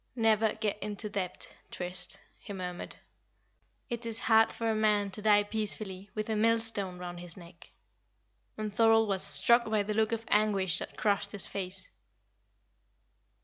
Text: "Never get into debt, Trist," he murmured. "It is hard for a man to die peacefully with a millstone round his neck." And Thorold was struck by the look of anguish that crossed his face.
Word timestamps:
"Never 0.15 0.53
get 0.55 0.81
into 0.81 1.09
debt, 1.11 1.55
Trist," 1.69 2.19
he 2.39 2.53
murmured. 2.53 2.95
"It 3.87 4.03
is 4.03 4.17
hard 4.17 4.51
for 4.51 4.71
a 4.71 4.75
man 4.75 5.11
to 5.11 5.21
die 5.21 5.43
peacefully 5.43 6.09
with 6.15 6.27
a 6.27 6.35
millstone 6.35 6.97
round 6.97 7.19
his 7.19 7.37
neck." 7.37 7.69
And 8.57 8.73
Thorold 8.73 9.07
was 9.09 9.21
struck 9.23 9.69
by 9.69 9.83
the 9.83 9.93
look 9.93 10.11
of 10.11 10.25
anguish 10.29 10.79
that 10.79 10.97
crossed 10.97 11.33
his 11.33 11.45
face. 11.45 11.91